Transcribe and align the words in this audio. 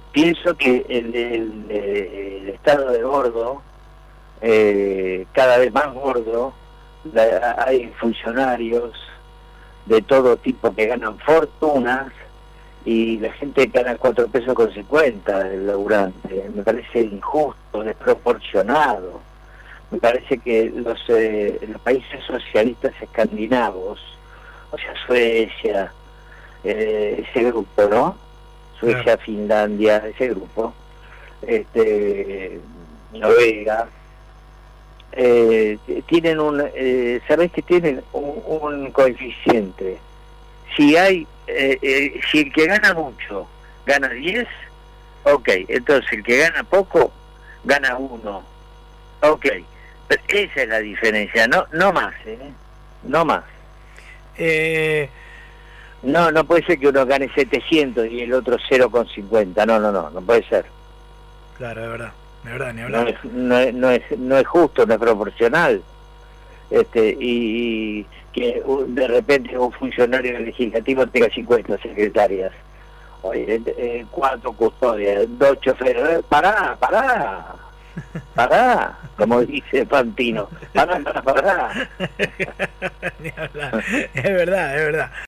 pienso 0.00 0.56
que 0.56 0.84
el, 0.88 1.14
el, 1.14 2.48
estado 2.48 2.90
de 2.90 3.02
gordo, 3.02 3.62
eh, 4.40 5.26
cada 5.32 5.58
vez 5.58 5.72
más 5.72 5.92
gordo, 5.92 6.54
hay 7.58 7.92
funcionarios 7.98 8.92
de 9.86 10.00
todo 10.02 10.36
tipo 10.36 10.74
que 10.74 10.86
ganan 10.86 11.18
fortunas 11.18 12.12
y 12.84 13.18
la 13.18 13.32
gente 13.32 13.66
gana 13.66 13.96
cuatro 13.96 14.26
pesos 14.28 14.54
con 14.54 14.72
50 14.72 15.48
el 15.48 15.66
laburante. 15.66 16.50
Me 16.54 16.62
parece 16.62 17.00
injusto, 17.02 17.82
desproporcionado. 17.82 19.20
Me 19.90 19.98
parece 19.98 20.38
que 20.38 20.70
los, 20.70 20.98
eh, 21.08 21.60
los 21.68 21.80
países 21.82 22.24
socialistas 22.26 22.94
escandinavos, 23.00 24.00
o 24.70 24.78
sea, 24.78 24.94
Suecia, 25.06 25.92
eh, 26.64 27.24
ese 27.28 27.44
grupo, 27.44 27.82
¿no? 27.90 28.16
Suecia, 28.82 29.16
Finlandia, 29.18 29.98
ese 29.98 30.30
grupo, 30.30 30.74
este, 31.46 32.58
Noruega, 33.12 33.88
eh, 35.12 35.78
tienen 36.06 36.40
un, 36.40 36.68
eh, 36.74 37.20
sabes 37.28 37.52
que 37.52 37.62
tienen 37.62 38.02
un, 38.12 38.90
coeficiente. 38.90 39.98
Si 40.76 40.96
hay, 40.96 41.28
eh, 41.46 41.78
eh, 41.80 42.20
si 42.30 42.40
el 42.40 42.52
que 42.52 42.66
gana 42.66 42.92
mucho 42.92 43.46
gana 43.86 44.08
10, 44.08 44.48
ok, 45.24 45.48
entonces 45.68 46.12
el 46.12 46.24
que 46.24 46.38
gana 46.38 46.64
poco 46.64 47.12
gana 47.62 47.96
1, 47.96 48.44
ok, 49.20 49.46
pero 50.08 50.22
esa 50.26 50.62
es 50.62 50.68
la 50.68 50.80
diferencia, 50.80 51.46
no, 51.46 51.66
no 51.72 51.92
más, 51.92 52.14
¿eh? 52.26 52.50
no 53.04 53.24
más. 53.24 53.44
No, 56.02 56.30
no 56.32 56.44
puede 56.44 56.64
ser 56.64 56.78
que 56.78 56.88
uno 56.88 57.06
gane 57.06 57.30
700 57.32 58.06
y 58.08 58.22
el 58.22 58.32
otro 58.32 58.56
0,50, 58.58 59.66
no, 59.66 59.78
no, 59.78 59.92
no, 59.92 60.10
no 60.10 60.20
puede 60.20 60.42
ser. 60.48 60.64
Claro, 61.56 61.82
de 61.82 61.88
verdad. 61.88 62.12
No 62.44 63.06
es, 63.06 63.24
no, 63.24 63.90
es, 63.90 64.18
no, 64.18 64.36
es, 64.36 64.46
justo, 64.46 64.84
no 64.84 64.94
es 64.94 65.00
proporcional. 65.00 65.82
Este, 66.70 67.16
y, 67.20 68.04
que 68.32 68.62
de 68.88 69.06
repente 69.06 69.56
un 69.56 69.70
funcionario 69.72 70.38
legislativo 70.40 71.06
tenga 71.06 71.28
50 71.28 71.78
secretarias. 71.78 72.52
Oye, 73.20 73.62
eh, 73.66 74.04
cuatro 74.10 74.52
custodias, 74.52 75.26
dos 75.38 75.60
choferes. 75.60 76.18
Eh, 76.18 76.22
pará, 76.28 76.76
pará, 76.80 77.54
pará, 78.34 78.98
como 79.16 79.42
dice 79.42 79.86
Fantino. 79.86 80.48
Pará, 80.74 80.98
pará, 80.98 81.22
pará. 81.22 81.90